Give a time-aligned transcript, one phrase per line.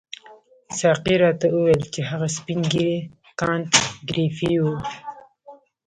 [0.79, 2.99] ساقي راته وویل چې هغه سپین ږیری
[3.39, 3.71] کانت
[4.09, 4.75] ګریفي وو.